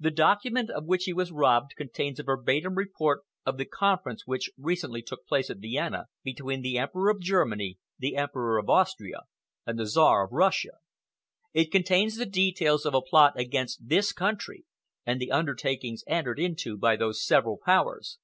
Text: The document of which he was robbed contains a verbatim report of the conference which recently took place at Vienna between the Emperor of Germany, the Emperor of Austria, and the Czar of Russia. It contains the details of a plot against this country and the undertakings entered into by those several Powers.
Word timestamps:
The 0.00 0.10
document 0.10 0.70
of 0.70 0.86
which 0.86 1.04
he 1.04 1.12
was 1.12 1.30
robbed 1.30 1.76
contains 1.76 2.18
a 2.18 2.24
verbatim 2.24 2.74
report 2.74 3.22
of 3.46 3.58
the 3.58 3.64
conference 3.64 4.26
which 4.26 4.50
recently 4.58 5.02
took 5.02 5.24
place 5.24 5.50
at 5.50 5.58
Vienna 5.58 6.08
between 6.24 6.62
the 6.62 6.78
Emperor 6.78 7.10
of 7.10 7.20
Germany, 7.20 7.78
the 7.96 8.16
Emperor 8.16 8.58
of 8.58 8.68
Austria, 8.68 9.20
and 9.64 9.78
the 9.78 9.86
Czar 9.86 10.24
of 10.24 10.32
Russia. 10.32 10.78
It 11.54 11.70
contains 11.70 12.16
the 12.16 12.26
details 12.26 12.84
of 12.84 12.92
a 12.92 13.02
plot 13.02 13.38
against 13.38 13.86
this 13.88 14.10
country 14.12 14.64
and 15.06 15.20
the 15.20 15.30
undertakings 15.30 16.02
entered 16.08 16.40
into 16.40 16.76
by 16.76 16.96
those 16.96 17.24
several 17.24 17.56
Powers. 17.64 18.18